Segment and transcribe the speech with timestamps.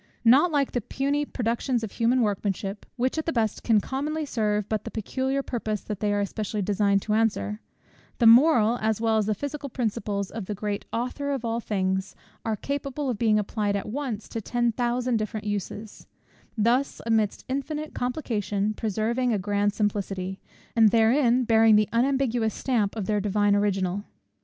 [0.25, 4.67] Not like the puny productions of human workmanship, which at the best can commonly serve
[4.67, 7.61] but the particular purpose that they are specially designed to answer;
[8.17, 12.15] the moral, as well as the physical, principles of the great Author of all things
[12.43, 16.07] are capable of being applied at once to ten thousand different uses;
[16.57, 20.41] thus, amidst infinite complication, preserving a grand simplicity,
[20.75, 24.03] and therein bearing the unambiguous stamp of their Divine Original.